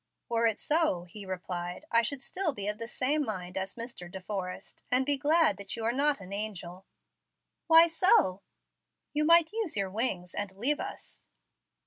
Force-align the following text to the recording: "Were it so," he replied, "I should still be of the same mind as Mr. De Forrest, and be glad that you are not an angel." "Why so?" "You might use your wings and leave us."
"Were 0.29 0.47
it 0.47 0.59
so," 0.59 1.03
he 1.03 1.27
replied, 1.27 1.85
"I 1.91 2.01
should 2.01 2.23
still 2.23 2.53
be 2.53 2.67
of 2.67 2.79
the 2.79 2.87
same 2.87 3.23
mind 3.23 3.55
as 3.55 3.75
Mr. 3.75 4.09
De 4.11 4.19
Forrest, 4.19 4.83
and 4.89 5.05
be 5.05 5.15
glad 5.15 5.57
that 5.57 5.75
you 5.75 5.85
are 5.85 5.91
not 5.93 6.19
an 6.19 6.33
angel." 6.33 6.87
"Why 7.67 7.85
so?" 7.85 8.41
"You 9.13 9.25
might 9.25 9.51
use 9.53 9.77
your 9.77 9.91
wings 9.91 10.33
and 10.33 10.53
leave 10.53 10.79
us." 10.79 11.27